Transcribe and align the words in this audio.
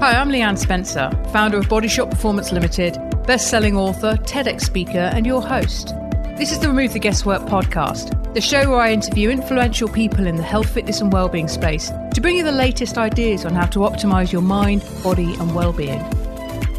Hi, 0.00 0.18
I'm 0.18 0.30
Leanne 0.30 0.56
Spencer, 0.56 1.10
founder 1.30 1.58
of 1.58 1.68
Body 1.68 1.86
Shot 1.86 2.10
Performance 2.10 2.52
Limited, 2.52 2.96
best 3.26 3.50
selling 3.50 3.76
author, 3.76 4.16
TEDx 4.16 4.62
speaker, 4.62 5.10
and 5.12 5.26
your 5.26 5.42
host. 5.42 5.94
This 6.38 6.52
is 6.52 6.58
the 6.58 6.68
Remove 6.68 6.94
the 6.94 6.98
Guesswork 6.98 7.42
podcast, 7.42 8.32
the 8.32 8.40
show 8.40 8.70
where 8.70 8.80
I 8.80 8.94
interview 8.94 9.28
influential 9.28 9.88
people 9.88 10.26
in 10.26 10.36
the 10.36 10.42
health, 10.42 10.70
fitness, 10.70 11.02
and 11.02 11.12
well-being 11.12 11.48
space 11.48 11.92
to 12.14 12.20
bring 12.22 12.38
you 12.38 12.44
the 12.44 12.50
latest 12.50 12.96
ideas 12.96 13.44
on 13.44 13.52
how 13.52 13.66
to 13.66 13.80
optimize 13.80 14.32
your 14.32 14.40
mind, 14.40 14.82
body, 15.04 15.34
and 15.34 15.54
well-being. 15.54 16.02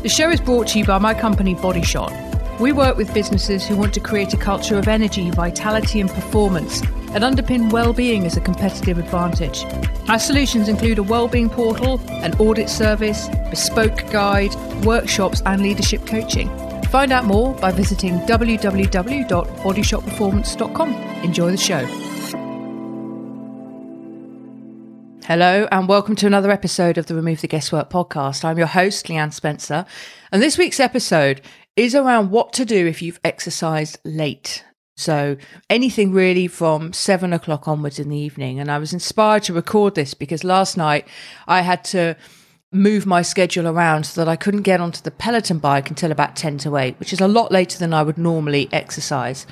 The 0.02 0.10
show 0.10 0.32
is 0.32 0.42
brought 0.42 0.70
to 0.70 0.80
you 0.80 0.86
by 0.86 0.98
my 0.98 1.14
company 1.14 1.54
Body 1.54 1.84
Shot. 1.84 2.12
We 2.60 2.72
work 2.72 2.98
with 2.98 3.14
businesses 3.14 3.68
who 3.68 3.78
want 3.78 3.94
to 3.94 4.00
create 4.00 4.34
a 4.34 4.38
culture 4.38 4.80
of 4.80 4.88
energy, 4.88 5.30
vitality, 5.30 6.02
and 6.02 6.10
performance 6.10 6.82
and 7.14 7.24
underpin 7.24 7.72
well-being 7.72 8.26
as 8.26 8.36
a 8.38 8.42
competitive 8.42 8.98
advantage. 8.98 9.64
Our 10.10 10.18
solutions 10.20 10.68
include 10.68 10.98
a 10.98 11.04
well-being 11.04 11.50
portal, 11.50 12.02
an 12.10 12.34
audit 12.36 12.70
service, 12.70 13.28
bespoke 13.50 14.10
guide, 14.12 14.56
workshops, 14.86 15.42
and 15.46 15.62
leadership 15.62 16.08
coaching. 16.08 16.50
Find 16.86 17.12
out 17.12 17.26
more 17.26 17.54
by 17.56 17.72
visiting 17.72 18.20
www.bodyshotperformance.com. 18.22 20.94
Enjoy 21.24 21.52
the 21.52 21.58
show. 21.58 21.86
Hello, 25.26 25.68
and 25.72 25.88
welcome 25.88 26.16
to 26.18 26.28
another 26.28 26.52
episode 26.52 26.98
of 26.98 27.06
the 27.06 27.16
Remove 27.16 27.40
the 27.42 27.48
Guesswork 27.48 27.90
podcast. 27.90 28.44
I'm 28.44 28.58
your 28.58 28.68
host, 28.68 29.06
Leanne 29.06 29.32
Spencer, 29.32 29.86
and 30.32 30.42
this 30.42 30.58
week's 30.58 30.80
episode 30.80 31.42
is 31.78 31.96
around 31.96 32.32
what 32.32 32.52
to 32.54 32.66
do 32.66 32.88
if 32.88 33.02
you've 33.02 33.20
exercised 33.24 34.00
late. 34.04 34.66
So 35.02 35.38
anything 35.70 36.12
really 36.12 36.48
from 36.48 36.94
seven 36.94 37.34
o'clock 37.34 37.68
onwards 37.68 38.00
in 38.00 38.10
the 38.10 38.18
evening. 38.18 38.60
And 38.60 38.70
I 38.72 38.78
was 38.78 38.94
inspired 38.94 39.44
to 39.44 39.54
record 39.54 39.96
this 39.96 40.14
because 40.14 40.44
last 40.44 40.78
night 40.78 41.08
I 41.48 41.62
had 41.62 41.84
to 41.86 42.16
move 42.72 43.06
my 43.06 43.22
schedule 43.22 43.68
around 43.68 44.06
so 44.06 44.22
that 44.22 44.30
I 44.30 44.36
couldn't 44.36 44.62
get 44.62 44.80
onto 44.80 45.02
the 45.02 45.12
Peloton 45.12 45.60
bike 45.60 45.90
until 45.90 46.12
about 46.12 46.36
10 46.36 46.60
to 46.60 46.78
8, 46.78 47.00
which 47.00 47.12
is 47.12 47.20
a 47.20 47.28
lot 47.28 47.52
later 47.52 47.78
than 47.78 47.94
I 47.94 48.04
would 48.04 48.18
normally 48.18 48.70
exercise. 48.72 49.46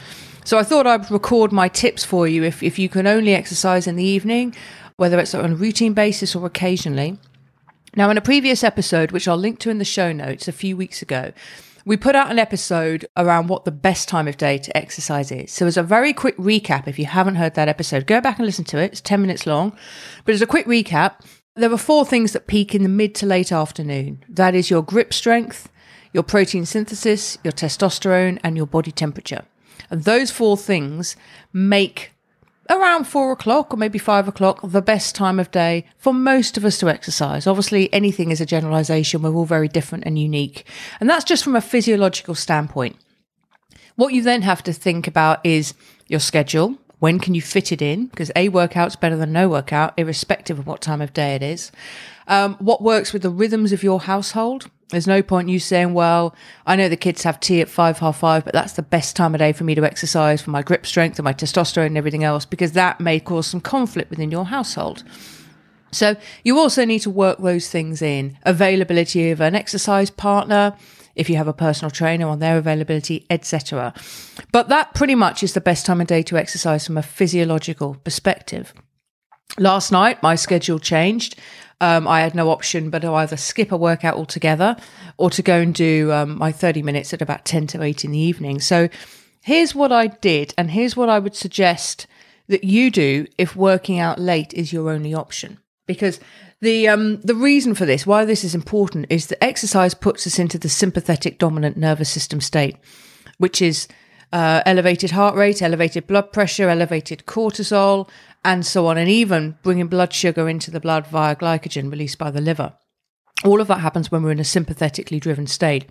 So 0.45 0.57
I 0.57 0.63
thought 0.63 0.87
I'd 0.87 1.11
record 1.11 1.51
my 1.51 1.67
tips 1.67 2.05
for 2.05 2.27
you 2.27 2.43
if, 2.43 2.63
if 2.63 2.79
you 2.79 2.87
can 2.87 3.07
only 3.07 3.33
exercise 3.33 3.87
in 3.87 3.97
the 3.97 4.05
evening, 4.05 4.55
whether 4.95 5.19
it's 5.19 5.35
on 5.35 5.51
a 5.51 5.55
routine 5.55 5.93
basis 5.93 6.35
or 6.35 6.45
occasionally. 6.45 7.17
Now, 7.95 8.09
in 8.09 8.17
a 8.17 8.21
previous 8.21 8.63
episode, 8.63 9.11
which 9.11 9.27
I'll 9.27 9.37
link 9.37 9.59
to 9.59 9.69
in 9.69 9.79
the 9.79 9.85
show 9.85 10.11
notes 10.11 10.47
a 10.47 10.53
few 10.53 10.77
weeks 10.77 11.01
ago, 11.01 11.33
we 11.85 11.97
put 11.97 12.15
out 12.15 12.31
an 12.31 12.39
episode 12.39 13.07
around 13.17 13.47
what 13.47 13.65
the 13.65 13.71
best 13.71 14.07
time 14.07 14.27
of 14.27 14.37
day 14.37 14.57
to 14.57 14.77
exercise 14.77 15.31
is. 15.31 15.51
So, 15.51 15.65
as 15.65 15.77
a 15.77 15.83
very 15.83 16.13
quick 16.13 16.37
recap, 16.37 16.87
if 16.87 16.99
you 16.99 17.05
haven't 17.05 17.35
heard 17.35 17.55
that 17.55 17.67
episode, 17.67 18.07
go 18.07 18.21
back 18.21 18.37
and 18.37 18.45
listen 18.45 18.65
to 18.65 18.77
it. 18.77 18.91
It's 18.91 19.01
10 19.01 19.21
minutes 19.21 19.45
long. 19.45 19.75
But 20.25 20.35
as 20.35 20.41
a 20.41 20.47
quick 20.47 20.65
recap, 20.65 21.21
there 21.55 21.71
are 21.71 21.77
four 21.77 22.05
things 22.05 22.33
that 22.33 22.47
peak 22.47 22.73
in 22.73 22.83
the 22.83 22.89
mid 22.89 23.15
to 23.15 23.25
late 23.25 23.51
afternoon 23.51 24.23
that 24.29 24.55
is 24.55 24.69
your 24.69 24.81
grip 24.81 25.13
strength, 25.13 25.69
your 26.13 26.23
protein 26.23 26.65
synthesis, 26.65 27.37
your 27.43 27.53
testosterone, 27.53 28.39
and 28.43 28.55
your 28.55 28.67
body 28.67 28.91
temperature. 28.91 29.43
And 29.89 30.03
those 30.03 30.31
four 30.31 30.57
things 30.57 31.15
make 31.51 32.11
around 32.69 33.05
four 33.05 33.31
o'clock 33.31 33.73
or 33.73 33.77
maybe 33.77 33.97
five 33.97 34.27
o'clock, 34.27 34.59
the 34.63 34.81
best 34.81 35.15
time 35.15 35.39
of 35.39 35.51
day 35.51 35.85
for 35.97 36.13
most 36.13 36.57
of 36.57 36.65
us 36.65 36.77
to 36.79 36.89
exercise. 36.89 37.47
Obviously, 37.47 37.91
anything 37.93 38.31
is 38.31 38.39
a 38.39 38.45
generalization. 38.45 39.21
We're 39.21 39.33
all 39.33 39.45
very 39.45 39.67
different 39.67 40.05
and 40.05 40.19
unique. 40.19 40.65
And 40.99 41.09
that's 41.09 41.23
just 41.23 41.43
from 41.43 41.55
a 41.55 41.61
physiological 41.61 42.35
standpoint. 42.35 42.95
What 43.95 44.13
you 44.13 44.21
then 44.21 44.43
have 44.43 44.63
to 44.63 44.73
think 44.73 45.07
about 45.07 45.45
is 45.45 45.73
your 46.07 46.19
schedule. 46.19 46.77
When 46.99 47.19
can 47.19 47.33
you 47.33 47.41
fit 47.41 47.71
it 47.71 47.81
in? 47.81 48.07
Because 48.07 48.31
a 48.35 48.49
workout's 48.49 48.95
better 48.95 49.15
than 49.15 49.31
no 49.31 49.49
workout, 49.49 49.93
irrespective 49.97 50.59
of 50.59 50.67
what 50.67 50.81
time 50.81 51.01
of 51.01 51.13
day 51.13 51.35
it 51.35 51.41
is. 51.41 51.71
Um, 52.27 52.55
what 52.59 52.81
works 52.81 53.13
with 53.13 53.23
the 53.23 53.29
rhythms 53.29 53.71
of 53.71 53.83
your 53.83 54.01
household? 54.01 54.69
There's 54.89 55.07
no 55.07 55.21
point 55.21 55.49
you 55.49 55.59
saying, 55.59 55.93
well, 55.93 56.35
I 56.65 56.75
know 56.75 56.89
the 56.89 56.97
kids 56.97 57.21
have 57.23 57.39
tea 57.39 57.61
at 57.61 57.69
five, 57.69 57.99
half 57.99 58.17
five, 58.19 58.43
but 58.43 58.53
that's 58.53 58.73
the 58.73 58.81
best 58.81 59.15
time 59.15 59.35
of 59.35 59.39
day 59.39 59.53
for 59.53 59.63
me 59.63 59.75
to 59.75 59.85
exercise 59.85 60.41
for 60.41 60.49
my 60.49 60.63
grip 60.63 60.85
strength 60.85 61.19
and 61.19 61.23
my 61.23 61.33
testosterone 61.33 61.87
and 61.87 61.97
everything 61.97 62.23
else, 62.23 62.43
because 62.43 62.71
that 62.71 62.99
may 62.99 63.19
cause 63.19 63.45
some 63.45 63.61
conflict 63.61 64.09
within 64.09 64.31
your 64.31 64.45
household. 64.45 65.03
So 65.91 66.15
you 66.43 66.57
also 66.57 66.85
need 66.85 66.99
to 66.99 67.09
work 67.09 67.37
those 67.39 67.69
things 67.69 68.01
in 68.01 68.37
availability 68.43 69.29
of 69.29 69.41
an 69.41 69.55
exercise 69.55 70.09
partner, 70.09 70.75
if 71.15 71.29
you 71.29 71.35
have 71.35 71.47
a 71.47 71.53
personal 71.53 71.91
trainer 71.91 72.27
on 72.27 72.39
their 72.39 72.57
availability, 72.57 73.25
etc. 73.29 73.93
But 74.51 74.69
that 74.69 74.93
pretty 74.95 75.15
much 75.15 75.43
is 75.43 75.53
the 75.53 75.61
best 75.61 75.85
time 75.85 76.01
of 76.01 76.07
day 76.07 76.23
to 76.23 76.37
exercise 76.37 76.85
from 76.85 76.97
a 76.97 77.03
physiological 77.03 77.95
perspective. 78.03 78.73
Last 79.57 79.91
night, 79.91 80.21
my 80.23 80.35
schedule 80.35 80.79
changed 80.79 81.35
um, 81.81 82.07
I 82.07 82.21
had 82.21 82.35
no 82.35 82.49
option 82.49 82.89
but 82.89 82.99
to 82.99 83.13
either 83.13 83.37
skip 83.37 83.71
a 83.71 83.77
workout 83.77 84.15
altogether 84.15 84.75
or 85.17 85.29
to 85.29 85.41
go 85.41 85.59
and 85.59 85.73
do 85.73 86.11
um, 86.11 86.37
my 86.37 86.51
30 86.51 86.81
minutes 86.81 87.13
at 87.13 87.21
about 87.21 87.45
10 87.45 87.67
to 87.67 87.81
8 87.81 88.05
in 88.05 88.11
the 88.11 88.19
evening. 88.19 88.59
So 88.59 88.89
here's 89.41 89.73
what 89.73 89.91
I 89.91 90.07
did, 90.07 90.53
and 90.57 90.71
here's 90.71 90.97
what 90.97 91.09
I 91.09 91.19
would 91.19 91.35
suggest 91.35 92.07
that 92.47 92.63
you 92.63 92.91
do 92.91 93.27
if 93.37 93.55
working 93.55 93.99
out 93.99 94.19
late 94.19 94.53
is 94.53 94.73
your 94.73 94.89
only 94.89 95.13
option. 95.13 95.59
Because 95.85 96.19
the 96.61 96.87
um, 96.87 97.19
the 97.21 97.33
reason 97.33 97.73
for 97.73 97.85
this, 97.85 98.05
why 98.05 98.25
this 98.25 98.43
is 98.43 98.53
important, 98.53 99.07
is 99.09 99.27
that 99.27 99.43
exercise 99.43 99.93
puts 99.93 100.27
us 100.27 100.37
into 100.37 100.59
the 100.59 100.69
sympathetic 100.69 101.39
dominant 101.39 101.77
nervous 101.77 102.09
system 102.09 102.41
state, 102.41 102.77
which 103.37 103.61
is 103.61 103.87
uh, 104.31 104.61
elevated 104.65 105.11
heart 105.11 105.35
rate, 105.35 105.61
elevated 105.61 106.05
blood 106.05 106.31
pressure, 106.31 106.69
elevated 106.69 107.23
cortisol, 107.25 108.07
and 108.43 108.65
so 108.65 108.87
on, 108.87 108.97
and 108.97 109.09
even 109.09 109.57
bringing 109.63 109.87
blood 109.87 110.13
sugar 110.13 110.47
into 110.47 110.71
the 110.71 110.79
blood 110.79 111.07
via 111.07 111.35
glycogen 111.35 111.91
released 111.91 112.17
by 112.17 112.31
the 112.31 112.41
liver. 112.41 112.73
All 113.45 113.61
of 113.61 113.67
that 113.67 113.79
happens 113.79 114.11
when 114.11 114.23
we're 114.23 114.31
in 114.31 114.39
a 114.39 114.45
sympathetically 114.45 115.19
driven 115.19 115.47
state. 115.47 115.89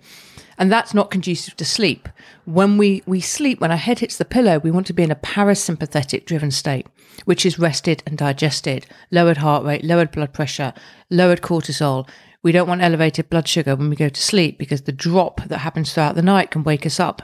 And 0.57 0.71
that's 0.71 0.93
not 0.93 1.09
conducive 1.09 1.55
to 1.55 1.65
sleep. 1.65 2.09
When 2.45 2.77
we, 2.77 3.01
we 3.05 3.21
sleep, 3.21 3.61
when 3.61 3.71
our 3.71 3.77
head 3.77 3.99
hits 3.99 4.17
the 4.17 4.25
pillow, 4.25 4.59
we 4.59 4.71
want 4.71 4.87
to 4.87 4.93
be 4.93 5.03
in 5.03 5.11
a 5.11 5.15
parasympathetic 5.15 6.25
driven 6.25 6.51
state, 6.51 6.85
which 7.25 7.45
is 7.45 7.57
rested 7.57 8.03
and 8.05 8.17
digested, 8.17 8.85
lowered 9.09 9.37
heart 9.37 9.63
rate, 9.63 9.83
lowered 9.83 10.11
blood 10.11 10.33
pressure, 10.33 10.73
lowered 11.09 11.41
cortisol. 11.41 12.07
We 12.43 12.51
don't 12.51 12.67
want 12.67 12.81
elevated 12.81 13.29
blood 13.29 13.47
sugar 13.47 13.75
when 13.75 13.89
we 13.89 13.95
go 13.95 14.09
to 14.09 14.21
sleep 14.21 14.59
because 14.59 14.81
the 14.81 14.91
drop 14.91 15.41
that 15.47 15.59
happens 15.59 15.93
throughout 15.93 16.15
the 16.15 16.21
night 16.21 16.51
can 16.51 16.63
wake 16.63 16.85
us 16.85 16.99
up. 16.99 17.23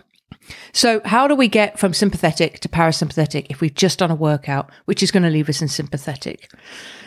So, 0.73 1.01
how 1.05 1.27
do 1.27 1.35
we 1.35 1.47
get 1.47 1.79
from 1.79 1.93
sympathetic 1.93 2.59
to 2.59 2.69
parasympathetic 2.69 3.47
if 3.49 3.61
we've 3.61 3.73
just 3.73 3.99
done 3.99 4.11
a 4.11 4.15
workout, 4.15 4.69
which 4.85 5.01
is 5.01 5.11
going 5.11 5.23
to 5.23 5.29
leave 5.29 5.49
us 5.49 5.61
in 5.61 5.67
sympathetic? 5.67 6.51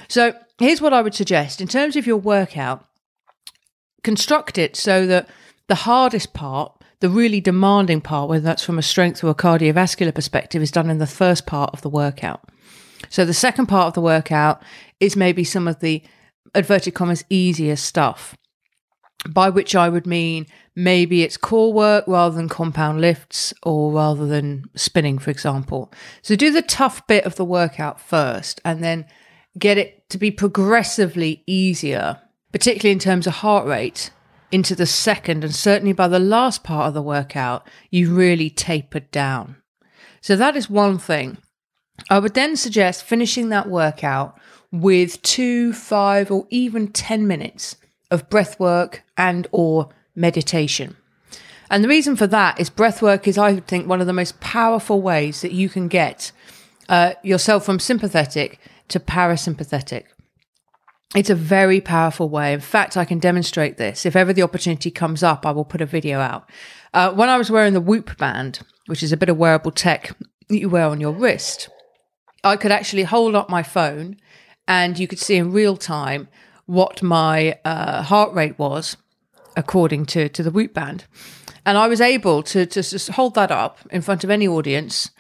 So, 0.09 0.34
here's 0.59 0.81
what 0.81 0.93
I 0.93 1.03
would 1.03 1.15
suggest 1.15 1.60
in 1.60 1.69
terms 1.69 1.97
of 1.97 2.06
your 2.06 2.16
workout, 2.16 2.84
construct 4.03 4.59
it 4.59 4.76
so 4.76 5.06
that 5.06 5.28
the 5.69 5.75
hardest 5.75 6.32
part, 6.32 6.72
the 7.00 7.10
really 7.10 7.41
demanding 7.41 8.00
part, 8.00 8.28
whether 8.28 8.44
that's 8.44 8.65
from 8.65 8.78
a 8.78 8.82
strength 8.82 9.22
or 9.22 9.31
a 9.31 9.34
cardiovascular 9.34 10.15
perspective, 10.15 10.62
is 10.62 10.70
done 10.70 10.91
in 10.91 10.99
the 10.99 11.06
first 11.06 11.47
part 11.47 11.70
of 11.72 11.82
the 11.82 11.91
workout. 11.91 12.49
So, 13.09 13.25
the 13.25 13.34
second 13.34 13.66
part 13.66 13.88
of 13.88 13.94
the 13.94 14.00
workout 14.00 14.62
is 14.99 15.15
maybe 15.15 15.44
some 15.44 15.69
of 15.69 15.81
the 15.81 16.03
adverted 16.55 16.94
commas 16.94 17.25
easier 17.28 17.76
stuff 17.76 18.37
by 19.27 19.51
which 19.51 19.75
I 19.75 19.89
would 19.89 20.06
mean 20.06 20.47
maybe 20.77 21.23
it's 21.23 21.37
core 21.37 21.73
work 21.73 22.05
rather 22.06 22.37
than 22.37 22.49
compound 22.49 23.01
lifts 23.01 23.53
or 23.62 23.93
rather 23.93 24.27
than 24.27 24.65
spinning, 24.77 25.19
for 25.19 25.31
example. 25.31 25.93
So 26.23 26.37
do 26.37 26.53
the 26.53 26.62
tough 26.62 27.06
bit 27.06 27.25
of 27.25 27.37
the 27.37 27.45
workout 27.45 28.01
first 28.01 28.61
and 28.65 28.83
then 28.83 29.06
get 29.59 29.79
it 29.79 30.09
to 30.11 30.19
be 30.19 30.31
progressively 30.31 31.43
easier, 31.47 32.21
particularly 32.53 32.93
in 32.93 33.01
terms 33.01 33.27
of 33.27 33.34
heart 33.34 33.67
rate, 33.67 34.11
into 34.53 34.75
the 34.75 34.87
second. 34.87 35.43
And 35.43 35.55
certainly 35.55 35.93
by 35.93 36.09
the 36.09 36.21
last 36.21 36.62
part 36.62 36.89
of 36.89 36.95
the 36.95 37.03
workout, 37.03 37.69
you 37.91 38.15
really 38.15 38.50
tapered 38.50 39.11
down. 39.11 39.56
So 40.21 40.37
that 40.37 40.56
is 40.56 40.71
one 40.71 40.99
thing. 40.99 41.39
I 42.09 42.21
would 42.21 42.35
then 42.35 42.55
suggest 42.55 43.05
finishing 43.05 43.49
that 43.49 43.69
workout 43.69 44.39
with 44.71 45.21
two, 45.23 45.73
five, 45.73 46.31
or 46.31 46.47
even 46.50 46.93
10 46.93 47.26
minutes 47.26 47.76
of 48.10 48.28
breath 48.31 48.58
work 48.58 49.05
and 49.16 49.46
or 49.52 49.90
meditation. 50.14 50.96
And 51.70 51.84
the 51.84 51.88
reason 51.88 52.16
for 52.16 52.26
that 52.26 52.58
is 52.58 52.70
breath 52.70 53.02
work 53.02 53.28
is, 53.28 53.37
I 53.37 53.60
think, 53.60 53.87
one 53.87 54.00
of 54.00 54.06
the 54.06 54.12
most 54.12 54.40
powerful 54.40 55.02
ways 55.02 55.43
that 55.43 55.52
you 55.52 55.69
can 55.69 55.88
get 55.88 56.32
uh, 56.88 57.14
yourself 57.22 57.64
from 57.64 57.78
sympathetic 57.78 58.58
to 58.88 58.99
parasympathetic. 58.99 60.05
It's 61.14 61.31
a 61.31 61.34
very 61.34 61.81
powerful 61.81 62.28
way. 62.28 62.52
In 62.52 62.60
fact, 62.60 62.96
I 62.96 63.05
can 63.05 63.19
demonstrate 63.19 63.76
this. 63.76 64.05
If 64.05 64.16
ever 64.16 64.32
the 64.32 64.43
opportunity 64.43 64.90
comes 64.90 65.22
up, 65.22 65.46
I 65.46 65.52
will 65.52 65.64
put 65.64 65.81
a 65.81 65.87
video 65.87 66.20
out. 66.20 66.49
Uh, 66.93 67.12
when 67.12 67.28
I 67.28 67.38
was 67.38 67.50
wearing 67.50 67.75
the 67.75 67.81
Whoop 67.81 68.16
band, 68.19 68.61
which 68.87 69.02
is 69.02 69.12
a 69.12 69.16
bit 69.16 69.28
of 69.28 69.37
wearable 69.37 69.70
tech 69.70 70.16
that 70.49 70.58
you 70.58 70.69
wear 70.69 70.87
on 70.87 71.00
your 71.00 71.12
wrist, 71.12 71.69
I 72.44 72.56
could 72.56 72.72
actually 72.72 73.04
hold 73.04 73.34
up 73.34 73.50
my 73.50 73.62
phone 73.62 74.16
and 74.66 74.99
you 74.99 75.08
could 75.08 75.19
see 75.19 75.37
in 75.37 75.52
real 75.52 75.76
time 75.76 76.28
what 76.69 77.03
my 77.03 77.59
uh, 77.65 78.03
heart 78.03 78.35
rate 78.35 78.59
was 78.59 78.99
according 79.56 80.05
to, 80.05 80.29
to 80.29 80.43
the 80.43 80.50
Whoop 80.50 80.75
band. 80.75 81.06
And 81.65 81.79
I 81.79 81.88
was 81.88 82.00
able 82.00 82.43
to, 82.44 82.67
to 82.67 82.82
just 82.82 83.09
hold 83.09 83.35
that 83.37 83.50
up 83.50 83.79
in 83.91 84.03
front 84.03 84.23
of 84.23 84.29
any 84.31 84.47
audience 84.47 85.11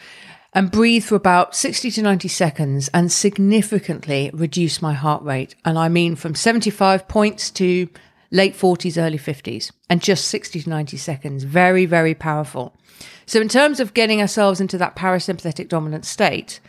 and 0.52 0.70
breathe 0.70 1.04
for 1.04 1.14
about 1.14 1.56
60 1.56 1.90
to 1.90 2.02
90 2.02 2.28
seconds 2.28 2.88
and 2.92 3.10
significantly 3.10 4.30
reduce 4.34 4.82
my 4.82 4.92
heart 4.92 5.22
rate. 5.22 5.54
And 5.64 5.78
I 5.78 5.88
mean 5.88 6.16
from 6.16 6.34
75 6.34 7.08
points 7.08 7.50
to 7.52 7.88
late 8.30 8.54
40s, 8.54 9.02
early 9.02 9.18
50s, 9.18 9.72
and 9.88 10.02
just 10.02 10.28
60 10.28 10.62
to 10.62 10.68
90 10.68 10.98
seconds. 10.98 11.44
Very, 11.44 11.86
very 11.86 12.14
powerful. 12.14 12.76
So, 13.24 13.40
in 13.40 13.48
terms 13.48 13.80
of 13.80 13.94
getting 13.94 14.20
ourselves 14.20 14.60
into 14.60 14.76
that 14.78 14.96
parasympathetic 14.96 15.68
dominant 15.68 16.04
state, 16.04 16.60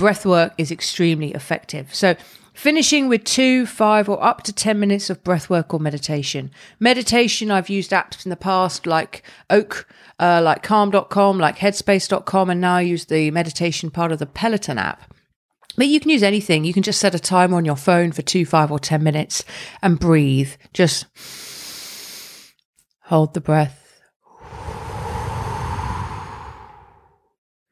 breath 0.00 0.24
work 0.24 0.54
is 0.56 0.70
extremely 0.70 1.30
effective. 1.32 1.94
So, 1.94 2.16
finishing 2.54 3.06
with 3.06 3.22
two, 3.22 3.66
five, 3.66 4.08
or 4.08 4.24
up 4.24 4.42
to 4.44 4.52
10 4.52 4.80
minutes 4.80 5.10
of 5.10 5.22
breath 5.22 5.50
work 5.50 5.74
or 5.74 5.78
meditation. 5.78 6.50
Meditation, 6.78 7.50
I've 7.50 7.68
used 7.68 7.90
apps 7.90 8.24
in 8.24 8.30
the 8.30 8.36
past 8.36 8.86
like 8.86 9.22
Oak, 9.50 9.86
uh, 10.18 10.40
like 10.42 10.62
Calm.com, 10.62 11.38
like 11.38 11.58
Headspace.com, 11.58 12.48
and 12.48 12.62
now 12.62 12.76
I 12.76 12.80
use 12.80 13.04
the 13.04 13.30
meditation 13.30 13.90
part 13.90 14.10
of 14.10 14.18
the 14.18 14.24
Peloton 14.24 14.78
app. 14.78 15.12
But 15.76 15.88
you 15.88 16.00
can 16.00 16.08
use 16.08 16.22
anything. 16.22 16.64
You 16.64 16.72
can 16.72 16.82
just 16.82 16.98
set 16.98 17.14
a 17.14 17.18
timer 17.18 17.58
on 17.58 17.66
your 17.66 17.76
phone 17.76 18.10
for 18.10 18.22
two, 18.22 18.46
five, 18.46 18.72
or 18.72 18.78
10 18.78 19.02
minutes 19.02 19.44
and 19.82 20.00
breathe. 20.00 20.52
Just 20.72 21.04
hold 23.02 23.34
the 23.34 23.42
breath. 23.42 24.00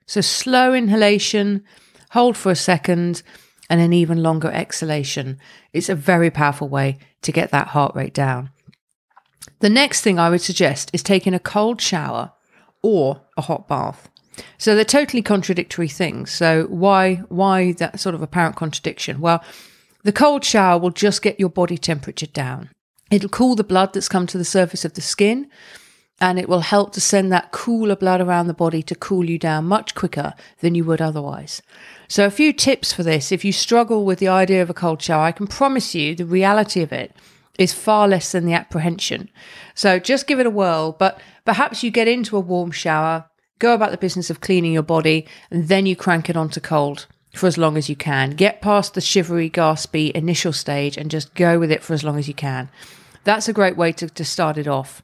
So 0.07 0.21
slow 0.21 0.75
inhalation, 0.75 1.65
hold 2.11 2.37
for 2.37 2.51
a 2.51 2.57
second, 2.57 3.23
and 3.71 3.81
an 3.81 3.93
even 3.93 4.23
longer 4.23 4.51
exhalation. 4.51 5.39
It's 5.73 5.89
a 5.89 5.95
very 5.95 6.31
powerful 6.31 6.69
way 6.69 6.99
to 7.23 7.33
get 7.33 7.51
that 7.51 7.69
heart 7.69 7.95
rate 7.95 8.15
down. 8.15 8.51
The 9.61 9.69
next 9.69 10.03
thing 10.03 10.19
I 10.19 10.31
would 10.31 10.41
suggest 10.41 10.91
is 10.93 11.03
taking 11.03 11.35
a 11.35 11.41
cold 11.41 11.81
shower 11.81 12.33
or 12.83 13.23
a 13.37 13.43
hot 13.43 13.69
bath. 13.69 14.09
So 14.57 14.75
they're 14.75 14.85
totally 14.85 15.23
contradictory 15.23 15.89
things. 15.89 16.31
So 16.31 16.65
why 16.69 17.17
why 17.29 17.73
that 17.73 17.99
sort 17.99 18.15
of 18.15 18.23
apparent 18.23 18.57
contradiction? 18.57 19.21
Well, 19.21 19.43
the 20.05 20.13
cold 20.13 20.45
shower 20.45 20.79
will 20.79 20.91
just 20.91 21.23
get 21.23 21.41
your 21.41 21.49
body 21.49 21.77
temperature 21.77 22.27
down. 22.27 22.71
It'll 23.11 23.29
cool 23.29 23.57
the 23.57 23.65
blood 23.65 23.93
that's 23.93 24.09
come 24.09 24.27
to 24.29 24.39
the 24.39 24.45
surface 24.45 24.85
of 24.85 24.95
the 24.95 25.01
skin 25.01 25.51
and 26.21 26.39
it 26.39 26.49
will 26.49 26.61
help 26.61 26.93
to 26.93 27.01
send 27.01 27.31
that 27.33 27.53
cooler 27.53 27.97
blood 27.97 28.21
around 28.21 28.47
the 28.47 28.55
body 28.55 28.83
to 28.83 28.95
cool 28.95 29.29
you 29.29 29.39
down 29.39 29.67
much 29.67 29.95
quicker 29.95 30.35
than 30.61 30.75
you 30.75 30.85
would 30.85 31.01
otherwise. 31.01 31.63
So, 32.09 32.25
a 32.25 32.31
few 32.31 32.53
tips 32.53 32.93
for 32.93 33.03
this. 33.03 33.31
If 33.31 33.45
you 33.45 33.53
struggle 33.53 34.05
with 34.05 34.19
the 34.19 34.29
idea 34.29 34.63
of 34.63 34.71
a 34.71 34.75
cold 34.75 35.01
shower, 35.01 35.25
I 35.25 35.33
can 35.33 35.47
promise 35.47 35.95
you 35.95 36.15
the 36.15 36.25
reality 36.25 36.83
of 36.83 36.93
it 36.93 37.15
is 37.59 37.73
far 37.73 38.09
less 38.09 38.33
than 38.33 38.47
the 38.47 38.55
apprehension. 38.55 39.29
So, 39.75 39.99
just 39.99 40.27
give 40.27 40.41
it 40.41 40.47
a 40.47 40.51
whirl, 40.51 40.93
but 40.93 41.21
perhaps 41.45 41.83
you 41.83 41.91
get 41.91 42.09
into 42.09 42.37
a 42.37 42.41
warm 42.41 42.71
shower, 42.71 43.27
go 43.59 43.75
about 43.75 43.91
the 43.91 43.99
business 43.99 44.31
of 44.31 44.41
cleaning 44.41 44.73
your 44.73 44.83
body, 44.83 45.27
and 45.51 45.69
then 45.69 45.87
you 45.87 45.95
crank 45.95 46.29
it 46.29 46.37
onto 46.37 46.61
cold 46.61 47.07
for 47.35 47.47
as 47.47 47.59
long 47.59 47.77
as 47.77 47.89
you 47.89 47.97
can. 47.97 48.31
Get 48.31 48.63
past 48.63 48.95
the 48.95 49.01
shivery, 49.01 49.51
gaspy 49.51 50.11
initial 50.13 50.53
stage 50.53 50.97
and 50.97 51.11
just 51.11 51.35
go 51.35 51.59
with 51.59 51.71
it 51.71 51.83
for 51.83 51.95
as 51.95 52.03
long 52.03 52.19
as 52.19 52.27
you 52.27 52.35
can. 52.35 52.69
That's 53.25 53.49
a 53.49 53.53
great 53.53 53.77
way 53.77 53.93
to, 53.93 54.09
to 54.09 54.25
start 54.25 54.59
it 54.59 54.67
off. 54.67 55.03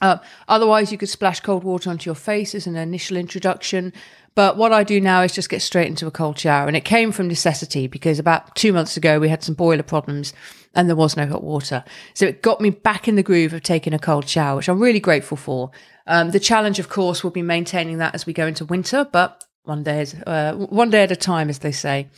Uh, 0.00 0.18
otherwise, 0.46 0.92
you 0.92 0.98
could 0.98 1.08
splash 1.08 1.40
cold 1.40 1.64
water 1.64 1.90
onto 1.90 2.08
your 2.08 2.14
face 2.14 2.54
as 2.54 2.66
an 2.66 2.76
initial 2.76 3.16
introduction. 3.16 3.92
But 4.34 4.56
what 4.56 4.72
I 4.72 4.84
do 4.84 5.00
now 5.00 5.22
is 5.22 5.32
just 5.32 5.50
get 5.50 5.62
straight 5.62 5.88
into 5.88 6.06
a 6.06 6.12
cold 6.12 6.38
shower. 6.38 6.68
And 6.68 6.76
it 6.76 6.84
came 6.84 7.10
from 7.10 7.26
necessity 7.26 7.88
because 7.88 8.20
about 8.20 8.54
two 8.54 8.72
months 8.72 8.96
ago, 8.96 9.18
we 9.18 9.28
had 9.28 9.42
some 9.42 9.56
boiler 9.56 9.82
problems 9.82 10.32
and 10.74 10.88
there 10.88 10.94
was 10.94 11.16
no 11.16 11.26
hot 11.26 11.42
water. 11.42 11.82
So 12.14 12.26
it 12.26 12.40
got 12.40 12.60
me 12.60 12.70
back 12.70 13.08
in 13.08 13.16
the 13.16 13.22
groove 13.24 13.52
of 13.52 13.64
taking 13.64 13.92
a 13.92 13.98
cold 13.98 14.28
shower, 14.28 14.56
which 14.56 14.68
I'm 14.68 14.80
really 14.80 15.00
grateful 15.00 15.36
for. 15.36 15.72
Um, 16.06 16.30
the 16.30 16.38
challenge, 16.38 16.78
of 16.78 16.88
course, 16.88 17.24
will 17.24 17.32
be 17.32 17.42
maintaining 17.42 17.98
that 17.98 18.14
as 18.14 18.26
we 18.26 18.32
go 18.32 18.46
into 18.46 18.64
winter, 18.64 19.04
but 19.10 19.44
one 19.64 19.82
day, 19.82 20.06
uh, 20.24 20.54
one 20.54 20.90
day 20.90 21.02
at 21.02 21.10
a 21.10 21.16
time, 21.16 21.50
as 21.50 21.58
they 21.58 21.72
say. 21.72 22.08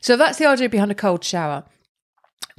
So 0.00 0.16
that's 0.16 0.38
the 0.38 0.46
idea 0.46 0.70
behind 0.70 0.90
a 0.90 0.94
cold 0.94 1.22
shower. 1.22 1.64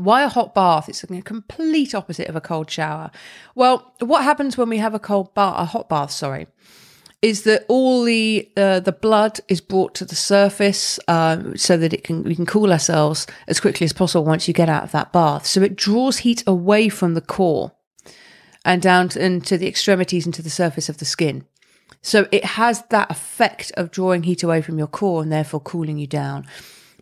Why 0.03 0.23
a 0.23 0.29
hot 0.29 0.55
bath? 0.55 0.89
It's 0.89 1.03
a 1.03 1.21
complete 1.21 1.93
opposite 1.93 2.27
of 2.27 2.35
a 2.35 2.41
cold 2.41 2.69
shower. 2.69 3.11
Well, 3.55 3.93
what 3.99 4.23
happens 4.23 4.57
when 4.57 4.69
we 4.69 4.77
have 4.77 4.93
a 4.93 4.99
cold 4.99 5.33
bath, 5.33 5.55
a 5.57 5.65
hot 5.65 5.89
bath, 5.89 6.11
sorry, 6.11 6.47
is 7.21 7.43
that 7.43 7.65
all 7.67 8.03
the 8.03 8.49
uh, 8.57 8.79
the 8.79 8.91
blood 8.91 9.39
is 9.47 9.61
brought 9.61 9.93
to 9.95 10.05
the 10.05 10.15
surface 10.15 10.99
um, 11.07 11.55
so 11.55 11.77
that 11.77 11.93
it 11.93 12.03
can 12.03 12.23
we 12.23 12.35
can 12.35 12.47
cool 12.47 12.71
ourselves 12.71 13.27
as 13.47 13.59
quickly 13.59 13.85
as 13.85 13.93
possible 13.93 14.25
once 14.25 14.47
you 14.47 14.53
get 14.53 14.69
out 14.69 14.83
of 14.83 14.91
that 14.91 15.13
bath. 15.13 15.45
So 15.45 15.61
it 15.61 15.75
draws 15.75 16.19
heat 16.19 16.43
away 16.47 16.89
from 16.89 17.13
the 17.13 17.21
core 17.21 17.73
and 18.65 18.81
down 18.81 19.09
to, 19.09 19.23
into 19.23 19.57
the 19.57 19.67
extremities 19.67 20.25
and 20.25 20.33
to 20.33 20.41
the 20.41 20.49
surface 20.49 20.89
of 20.89 20.97
the 20.97 21.05
skin. 21.05 21.45
So 22.01 22.27
it 22.31 22.43
has 22.43 22.83
that 22.89 23.11
effect 23.11 23.71
of 23.77 23.91
drawing 23.91 24.23
heat 24.23 24.41
away 24.41 24.61
from 24.61 24.79
your 24.79 24.87
core 24.87 25.21
and 25.21 25.31
therefore 25.31 25.59
cooling 25.59 25.99
you 25.99 26.07
down. 26.07 26.47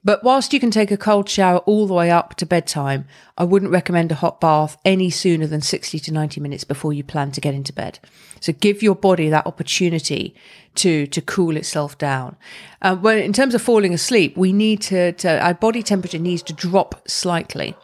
But 0.03 0.23
whilst 0.23 0.53
you 0.53 0.59
can 0.59 0.71
take 0.71 0.91
a 0.91 0.97
cold 0.97 1.27
shower 1.27 1.57
all 1.59 1.85
the 1.85 1.93
way 1.93 2.09
up 2.09 2.35
to 2.35 2.45
bedtime, 2.45 3.05
I 3.37 3.43
wouldn't 3.43 3.71
recommend 3.71 4.11
a 4.11 4.15
hot 4.15 4.39
bath 4.39 4.77
any 4.85 5.09
sooner 5.09 5.45
than 5.45 5.61
60 5.61 5.99
to 5.99 6.13
90 6.13 6.39
minutes 6.39 6.63
before 6.63 6.93
you 6.93 7.03
plan 7.03 7.31
to 7.31 7.41
get 7.41 7.53
into 7.53 7.73
bed. 7.73 7.99
So 8.39 8.53
give 8.53 8.81
your 8.81 8.95
body 8.95 9.29
that 9.29 9.45
opportunity 9.45 10.35
to, 10.75 11.05
to 11.07 11.21
cool 11.21 11.57
itself 11.57 11.97
down. 11.97 12.37
Uh, 12.81 12.97
well, 12.99 13.17
in 13.17 13.33
terms 13.33 13.53
of 13.53 13.61
falling 13.61 13.93
asleep, 13.93 14.37
we 14.37 14.53
need 14.53 14.81
to, 14.83 15.11
to, 15.13 15.39
our 15.39 15.53
body 15.53 15.83
temperature 15.83 16.19
needs 16.19 16.43
to 16.43 16.53
drop 16.53 17.07
slightly 17.07 17.75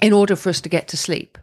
in 0.00 0.12
order 0.12 0.36
for 0.36 0.48
us 0.48 0.60
to 0.62 0.68
get 0.68 0.88
to 0.88 0.96
sleep. 0.96 1.36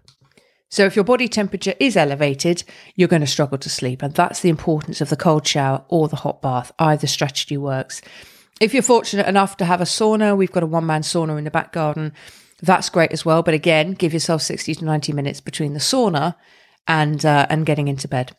So 0.72 0.86
if 0.86 0.96
your 0.96 1.06
body 1.06 1.28
temperature 1.28 1.74
is 1.80 1.98
elevated, 1.98 2.64
you're 2.96 3.08
going 3.08 3.22
to 3.22 3.28
struggle 3.28 3.58
to 3.58 3.70
sleep. 3.70 4.04
And 4.04 4.14
that's 4.14 4.42
the 4.42 4.50
importance 4.50 5.02
of 5.02 5.10
the 5.10 5.16
cold 5.16 5.46
shower 5.48 5.84
or 5.88 6.08
the 6.08 6.18
hot 6.18 6.42
bath. 6.42 6.72
Either 6.78 7.08
strategy 7.08 7.58
works. 7.58 8.02
If 8.60 8.74
you're 8.74 8.84
fortunate 8.84 9.28
enough 9.28 9.56
to 9.58 9.66
have 9.66 9.80
a 9.80 9.86
sauna, 9.86 10.36
we've 10.36 10.52
got 10.52 10.64
a 10.64 10.68
one 10.68 10.86
man 10.86 11.02
sauna 11.02 11.38
in 11.38 11.46
the 11.46 11.52
back 11.52 11.72
garden. 11.72 12.14
That's 12.62 12.90
great 12.90 13.12
as 13.12 13.24
well. 13.24 13.42
But 13.42 13.54
again, 13.54 13.94
give 13.94 14.14
yourself 14.14 14.42
60 14.42 14.76
to 14.76 14.86
90 14.86 15.14
minutes 15.14 15.40
between 15.40 15.74
the 15.74 15.80
sauna 15.80 16.36
and, 16.88 17.26
uh, 17.26 17.48
and 17.50 17.66
getting 17.66 17.88
into 17.88 18.08
bed. 18.08 18.36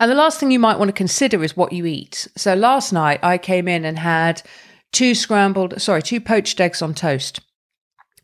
And 0.00 0.10
the 0.10 0.16
last 0.16 0.40
thing 0.40 0.50
you 0.50 0.58
might 0.58 0.78
want 0.78 0.88
to 0.88 0.92
consider 0.92 1.44
is 1.44 1.56
what 1.56 1.72
you 1.72 1.86
eat. 1.86 2.26
So 2.36 2.54
last 2.54 2.92
night 2.92 3.20
I 3.22 3.38
came 3.38 3.68
in 3.68 3.84
and 3.84 4.00
had 4.00 4.42
two 4.92 5.14
scrambled, 5.14 5.80
sorry, 5.80 6.02
two 6.02 6.20
poached 6.20 6.60
eggs 6.60 6.82
on 6.82 6.94
toast. 6.94 7.40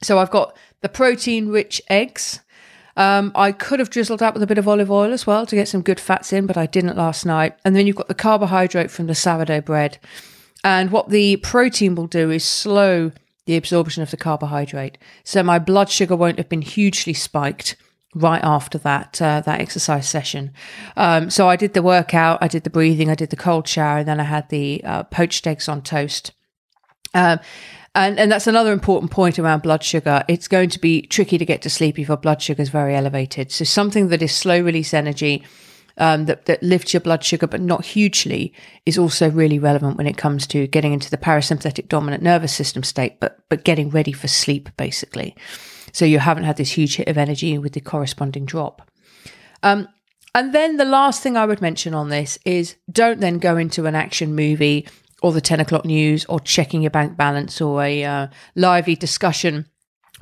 So 0.02 0.18
I've 0.18 0.30
got 0.30 0.56
the 0.80 0.88
protein 0.88 1.48
rich 1.48 1.80
eggs. 1.88 2.40
Um, 2.96 3.30
I 3.36 3.52
could 3.52 3.78
have 3.78 3.90
drizzled 3.90 4.22
up 4.22 4.34
with 4.34 4.42
a 4.42 4.46
bit 4.46 4.58
of 4.58 4.66
olive 4.66 4.90
oil 4.90 5.12
as 5.12 5.26
well 5.26 5.46
to 5.46 5.54
get 5.54 5.68
some 5.68 5.82
good 5.82 6.00
fats 6.00 6.32
in, 6.32 6.46
but 6.46 6.56
I 6.56 6.66
didn't 6.66 6.96
last 6.96 7.24
night. 7.24 7.56
And 7.64 7.76
then 7.76 7.86
you've 7.86 7.96
got 7.96 8.08
the 8.08 8.14
carbohydrate 8.14 8.90
from 8.90 9.06
the 9.06 9.14
sourdough 9.14 9.60
bread. 9.60 9.98
And 10.62 10.90
what 10.90 11.08
the 11.08 11.36
protein 11.36 11.94
will 11.94 12.06
do 12.06 12.30
is 12.30 12.44
slow 12.44 13.12
the 13.46 13.56
absorption 13.56 14.02
of 14.02 14.10
the 14.10 14.16
carbohydrate. 14.16 14.98
So 15.24 15.42
my 15.42 15.58
blood 15.58 15.88
sugar 15.88 16.14
won't 16.14 16.38
have 16.38 16.48
been 16.48 16.62
hugely 16.62 17.14
spiked 17.14 17.76
right 18.14 18.42
after 18.42 18.76
that 18.78 19.22
uh, 19.22 19.40
that 19.40 19.60
exercise 19.60 20.08
session. 20.08 20.52
Um, 20.96 21.30
so 21.30 21.48
I 21.48 21.56
did 21.56 21.74
the 21.74 21.82
workout, 21.82 22.38
I 22.40 22.48
did 22.48 22.64
the 22.64 22.70
breathing, 22.70 23.08
I 23.08 23.14
did 23.14 23.30
the 23.30 23.36
cold 23.36 23.68
shower, 23.68 23.98
and 23.98 24.08
then 24.08 24.20
I 24.20 24.24
had 24.24 24.48
the 24.48 24.82
uh, 24.84 25.02
poached 25.04 25.46
eggs 25.46 25.68
on 25.68 25.82
toast. 25.82 26.32
Um, 27.14 27.38
and, 27.94 28.20
and 28.20 28.30
that's 28.30 28.46
another 28.46 28.72
important 28.72 29.10
point 29.10 29.38
around 29.38 29.62
blood 29.62 29.82
sugar. 29.82 30.22
It's 30.28 30.46
going 30.46 30.70
to 30.70 30.78
be 30.78 31.02
tricky 31.02 31.38
to 31.38 31.44
get 31.44 31.62
to 31.62 31.70
sleep 31.70 31.98
if 31.98 32.06
your 32.06 32.16
blood 32.16 32.40
sugar 32.40 32.62
is 32.62 32.68
very 32.68 32.94
elevated. 32.94 33.50
So 33.50 33.64
something 33.64 34.08
that 34.08 34.22
is 34.22 34.32
slow 34.32 34.60
release 34.60 34.94
energy 34.94 35.44
um, 36.00 36.24
that, 36.24 36.46
that 36.46 36.62
lifts 36.62 36.92
your 36.92 37.00
blood 37.00 37.22
sugar, 37.22 37.46
but 37.46 37.60
not 37.60 37.84
hugely, 37.84 38.52
is 38.86 38.98
also 38.98 39.30
really 39.30 39.58
relevant 39.58 39.98
when 39.98 40.06
it 40.06 40.16
comes 40.16 40.46
to 40.48 40.66
getting 40.66 40.94
into 40.94 41.10
the 41.10 41.18
parasympathetic 41.18 41.88
dominant 41.88 42.22
nervous 42.22 42.54
system 42.54 42.82
state, 42.82 43.20
but, 43.20 43.38
but 43.50 43.64
getting 43.64 43.90
ready 43.90 44.10
for 44.10 44.26
sleep, 44.26 44.70
basically. 44.78 45.36
So 45.92 46.06
you 46.06 46.18
haven't 46.18 46.44
had 46.44 46.56
this 46.56 46.72
huge 46.72 46.96
hit 46.96 47.08
of 47.08 47.18
energy 47.18 47.58
with 47.58 47.74
the 47.74 47.80
corresponding 47.80 48.46
drop. 48.46 48.90
Um, 49.62 49.88
and 50.34 50.54
then 50.54 50.78
the 50.78 50.84
last 50.86 51.22
thing 51.22 51.36
I 51.36 51.44
would 51.44 51.60
mention 51.60 51.92
on 51.92 52.08
this 52.08 52.38
is 52.46 52.76
don't 52.90 53.20
then 53.20 53.38
go 53.38 53.58
into 53.58 53.84
an 53.84 53.94
action 53.94 54.34
movie 54.34 54.88
or 55.22 55.32
the 55.32 55.40
10 55.40 55.60
o'clock 55.60 55.84
news 55.84 56.24
or 56.26 56.40
checking 56.40 56.80
your 56.80 56.90
bank 56.90 57.16
balance 57.16 57.60
or 57.60 57.82
a 57.82 58.04
uh, 58.04 58.26
lively 58.54 58.94
discussion 58.96 59.66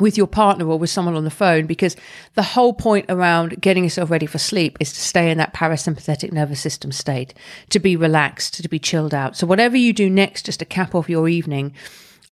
with 0.01 0.17
your 0.17 0.27
partner 0.27 0.67
or 0.69 0.79
with 0.79 0.91
someone 0.91 1.17
on 1.17 1.25
the 1.25 1.31
phone 1.31 1.67
because 1.67 1.97
the 2.35 2.43
whole 2.43 2.73
point 2.73 3.07
around 3.09 3.61
getting 3.61 3.85
yourself 3.85 4.11
ready 4.11 4.27
for 4.27 4.39
sleep 4.39 4.77
is 4.81 4.93
to 4.93 5.01
stay 5.01 5.31
in 5.31 5.39
that 5.39 5.55
parasympathetic 5.55 6.33
nervous 6.33 6.61
system 6.61 6.93
state, 6.93 7.35
to 7.71 7.79
be 7.79 7.97
relaxed, 7.97 8.63
to 8.63 8.69
be 8.69 8.79
chilled 8.79 9.15
out. 9.15 9.37
So, 9.37 9.47
whatever 9.47 9.77
you 9.77 9.93
do 9.93 10.09
next, 10.09 10.47
just 10.47 10.61
to 10.61 10.65
cap 10.65 10.95
off 10.95 11.09
your 11.09 11.29
evening, 11.29 11.75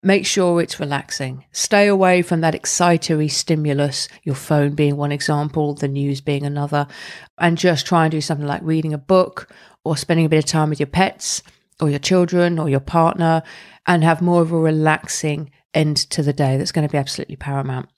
make 0.03 0.25
sure 0.25 0.61
it's 0.61 0.79
relaxing. 0.79 1.45
Stay 1.51 1.89
away 1.89 2.23
from 2.23 2.41
that 2.41 2.55
excitatory 2.55 3.31
stimulus, 3.31 4.09
your 4.23 4.37
phone 4.37 4.75
being 4.75 4.97
one 4.97 5.13
example, 5.13 5.75
the 5.75 5.89
news 5.89 6.21
being 6.21 6.47
another, 6.47 6.87
and 7.39 7.59
just 7.59 7.87
try 7.87 8.05
and 8.05 8.13
do 8.13 8.21
something 8.21 8.47
like 8.47 8.63
reading 8.63 8.93
a 8.93 8.99
book 8.99 9.49
or 9.83 9.97
spending 9.97 10.27
a 10.27 10.29
bit 10.29 10.39
of 10.39 10.45
time 10.45 10.71
with 10.71 10.79
your 10.79 10.87
pets 10.87 11.43
or 11.81 11.91
your 11.91 11.99
children 11.99 12.59
or 12.59 12.69
your 12.69 12.81
partner 12.81 13.43
and 13.87 14.03
have 14.03 14.23
more 14.23 14.43
of 14.43 14.53
a 14.53 14.59
relaxing 14.59 15.51
end 15.77 15.97
to 16.11 16.23
the 16.23 16.33
day 16.33 16.57
that's 16.57 16.73
going 16.73 16.87
to 16.87 16.91
be 16.91 16.99
absolutely 16.99 17.37
paramount. 17.37 17.89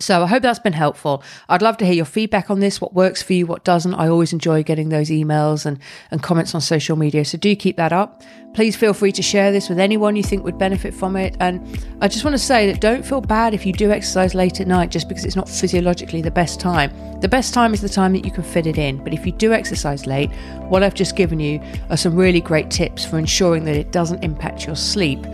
So 0.00 0.22
I 0.22 0.26
hope 0.28 0.44
that's 0.44 0.60
been 0.60 0.74
helpful. 0.74 1.24
I'd 1.48 1.60
love 1.60 1.76
to 1.78 1.84
hear 1.84 1.94
your 1.94 2.04
feedback 2.04 2.50
on 2.50 2.60
this, 2.60 2.80
what 2.80 2.94
works 2.94 3.20
for 3.20 3.32
you, 3.32 3.46
what 3.46 3.64
doesn't. 3.64 3.94
I 3.94 4.06
always 4.06 4.32
enjoy 4.32 4.62
getting 4.62 4.90
those 4.90 5.10
emails 5.10 5.66
and, 5.66 5.80
and 6.12 6.22
comments 6.22 6.54
on 6.54 6.60
social 6.60 6.94
media. 6.94 7.24
So 7.24 7.36
do 7.36 7.56
keep 7.56 7.76
that 7.78 7.92
up. 7.92 8.22
Please 8.54 8.76
feel 8.76 8.94
free 8.94 9.10
to 9.10 9.22
share 9.22 9.50
this 9.50 9.68
with 9.68 9.80
anyone 9.80 10.14
you 10.14 10.22
think 10.22 10.44
would 10.44 10.56
benefit 10.56 10.94
from 10.94 11.16
it. 11.16 11.36
And 11.40 11.60
I 12.00 12.06
just 12.06 12.24
want 12.24 12.34
to 12.34 12.38
say 12.38 12.70
that 12.70 12.80
don't 12.80 13.04
feel 13.04 13.20
bad 13.20 13.54
if 13.54 13.66
you 13.66 13.72
do 13.72 13.90
exercise 13.90 14.36
late 14.36 14.60
at 14.60 14.68
night 14.68 14.92
just 14.92 15.08
because 15.08 15.24
it's 15.24 15.36
not 15.36 15.48
physiologically 15.48 16.22
the 16.22 16.30
best 16.30 16.60
time. 16.60 16.92
The 17.20 17.28
best 17.28 17.52
time 17.52 17.74
is 17.74 17.80
the 17.80 17.88
time 17.88 18.12
that 18.12 18.24
you 18.24 18.30
can 18.30 18.44
fit 18.44 18.68
it 18.68 18.78
in. 18.78 19.02
But 19.02 19.14
if 19.14 19.26
you 19.26 19.32
do 19.32 19.52
exercise 19.52 20.06
late, 20.06 20.30
what 20.68 20.84
I've 20.84 20.94
just 20.94 21.16
given 21.16 21.40
you 21.40 21.60
are 21.90 21.96
some 21.96 22.14
really 22.14 22.40
great 22.40 22.70
tips 22.70 23.04
for 23.04 23.18
ensuring 23.18 23.64
that 23.64 23.74
it 23.74 23.90
doesn't 23.90 24.22
impact 24.22 24.64
your 24.64 24.76
sleep 24.76 25.26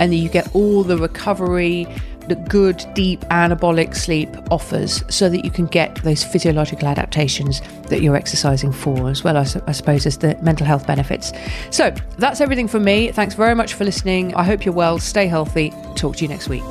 and 0.00 0.12
that 0.12 0.16
you 0.16 0.28
get 0.28 0.52
all 0.54 0.82
the 0.82 0.98
recovery 0.98 1.86
the 2.30 2.36
good, 2.36 2.86
deep 2.94 3.20
anabolic 3.22 3.94
sleep 3.96 4.30
offers 4.50 5.02
so 5.12 5.28
that 5.28 5.44
you 5.44 5.50
can 5.50 5.66
get 5.66 5.96
those 6.04 6.22
physiological 6.22 6.86
adaptations 6.86 7.60
that 7.88 8.02
you're 8.02 8.14
exercising 8.14 8.72
for, 8.72 9.10
as 9.10 9.24
well 9.24 9.36
as, 9.36 9.56
I 9.56 9.72
suppose, 9.72 10.06
as 10.06 10.18
the 10.18 10.38
mental 10.40 10.64
health 10.64 10.86
benefits. 10.86 11.32
So 11.70 11.90
that's 12.18 12.40
everything 12.40 12.68
from 12.68 12.84
me. 12.84 13.10
Thanks 13.10 13.34
very 13.34 13.56
much 13.56 13.74
for 13.74 13.84
listening. 13.84 14.32
I 14.36 14.44
hope 14.44 14.64
you're 14.64 14.74
well, 14.74 15.00
stay 15.00 15.26
healthy. 15.26 15.74
Talk 15.96 16.16
to 16.16 16.22
you 16.22 16.28
next 16.28 16.48
week. 16.48 16.62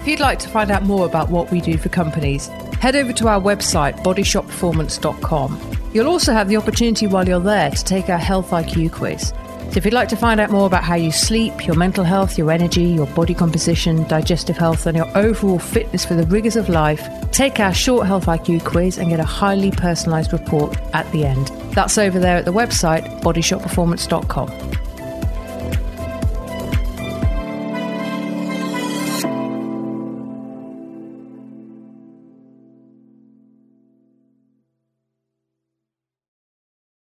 If 0.00 0.08
you'd 0.08 0.20
like 0.20 0.40
to 0.40 0.48
find 0.48 0.70
out 0.72 0.82
more 0.82 1.06
about 1.06 1.30
what 1.30 1.50
we 1.52 1.60
do 1.60 1.78
for 1.78 1.88
companies, 1.88 2.48
head 2.80 2.96
over 2.96 3.12
to 3.12 3.28
our 3.28 3.40
website, 3.40 4.02
bodyshotperformance.com. 4.02 5.76
You'll 5.92 6.08
also 6.08 6.32
have 6.32 6.48
the 6.48 6.56
opportunity 6.56 7.06
while 7.06 7.26
you're 7.26 7.40
there 7.40 7.70
to 7.70 7.84
take 7.84 8.08
our 8.08 8.18
Health 8.18 8.50
IQ 8.50 8.92
quiz. 8.92 9.32
So, 9.70 9.78
if 9.78 9.84
you'd 9.84 9.94
like 9.94 10.08
to 10.08 10.16
find 10.16 10.40
out 10.40 10.50
more 10.50 10.66
about 10.66 10.84
how 10.84 10.94
you 10.94 11.12
sleep, 11.12 11.66
your 11.66 11.76
mental 11.76 12.04
health, 12.04 12.38
your 12.38 12.50
energy, 12.50 12.84
your 12.84 13.06
body 13.08 13.34
composition, 13.34 14.06
digestive 14.08 14.56
health, 14.56 14.86
and 14.86 14.96
your 14.96 15.18
overall 15.18 15.58
fitness 15.58 16.04
for 16.04 16.14
the 16.14 16.24
rigors 16.26 16.56
of 16.56 16.68
life, 16.68 17.06
take 17.30 17.60
our 17.60 17.74
short 17.74 18.06
Health 18.06 18.26
IQ 18.26 18.64
quiz 18.64 18.98
and 18.98 19.10
get 19.10 19.20
a 19.20 19.24
highly 19.24 19.70
personalised 19.70 20.32
report 20.32 20.76
at 20.94 21.10
the 21.12 21.24
end. 21.24 21.48
That's 21.72 21.98
over 21.98 22.18
there 22.18 22.36
at 22.36 22.44
the 22.44 22.52
website 22.52 23.20
bodyshotperformance.com. 23.20 24.85